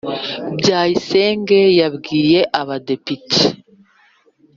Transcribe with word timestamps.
bayisenge 0.67 1.59
yabwiye 1.79 2.39
abadepite 2.59 3.41